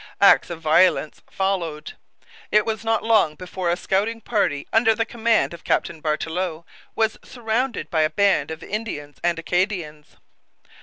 Acts 0.19 0.49
of 0.49 0.59
violence 0.59 1.21
followed. 1.29 1.93
It 2.51 2.65
was 2.65 2.83
not 2.83 3.03
long 3.03 3.35
before 3.35 3.69
a 3.69 3.77
scouting 3.77 4.19
party 4.19 4.65
under 4.73 4.95
the 4.95 5.05
command 5.05 5.53
of 5.53 5.63
Captain 5.63 6.01
Bartelot 6.01 6.65
was 6.95 7.19
surrounded 7.23 7.91
by 7.91 8.01
a 8.01 8.09
band 8.09 8.49
of 8.49 8.63
Indians 8.63 9.17
and 9.23 9.37
Acadians. 9.37 10.17